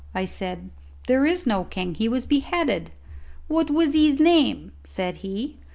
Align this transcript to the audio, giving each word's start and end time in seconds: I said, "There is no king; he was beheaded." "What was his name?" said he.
I 0.15 0.25
said, 0.25 0.71
"There 1.05 1.27
is 1.27 1.45
no 1.45 1.63
king; 1.63 1.93
he 1.93 2.07
was 2.09 2.25
beheaded." 2.25 2.89
"What 3.47 3.69
was 3.69 3.93
his 3.93 4.19
name?" 4.19 4.71
said 4.83 5.17
he. 5.17 5.57